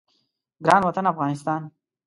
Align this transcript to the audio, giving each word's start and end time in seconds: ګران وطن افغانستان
ګران 0.65 0.81
وطن 0.87 1.05
افغانستان 1.13 1.61